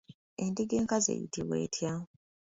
[0.43, 1.91] Endiga enkazi eyitibwa etya?